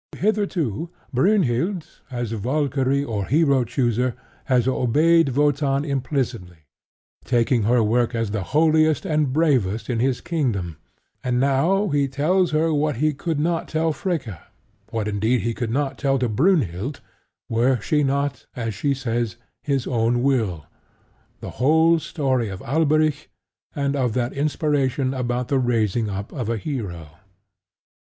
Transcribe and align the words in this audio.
Hitherto, 0.17 0.89
Brynhild, 1.13 1.85
as 2.09 2.31
Valkyrie 2.31 3.03
or 3.03 3.27
hero 3.27 3.63
chooser, 3.63 4.15
has 4.45 4.67
obeyed 4.67 5.29
Wotan 5.35 5.85
implicitly, 5.85 6.57
taking 7.23 7.61
her 7.69 7.83
work 7.83 8.15
as 8.15 8.31
the 8.31 8.41
holiest 8.57 9.05
and 9.05 9.31
bravest 9.31 9.91
in 9.91 9.99
his 9.99 10.19
kingdom; 10.19 10.77
and 11.23 11.39
now 11.39 11.89
he 11.89 12.07
tells 12.07 12.49
her 12.49 12.73
what 12.73 12.95
he 12.95 13.13
could 13.13 13.39
not 13.39 13.67
tell 13.67 13.93
Fricka 13.93 14.39
what 14.89 15.07
indeed 15.07 15.41
he 15.41 15.53
could 15.53 15.69
not 15.69 15.99
tell 15.99 16.17
to 16.17 16.27
Brynhild, 16.27 16.99
were 17.47 17.79
she 17.79 18.01
not, 18.03 18.47
as 18.55 18.73
she 18.73 18.95
says, 18.95 19.35
his 19.61 19.85
own 19.85 20.23
will 20.23 20.65
the 21.41 21.51
whole 21.61 21.99
story 21.99 22.49
of 22.49 22.63
Alberic 22.63 23.29
and 23.75 23.95
of 23.95 24.13
that 24.15 24.33
inspiration 24.33 25.13
about 25.13 25.49
the 25.49 25.59
raising 25.59 26.09
up 26.09 26.33
of 26.33 26.49
a 26.49 26.57
hero. 26.57 27.17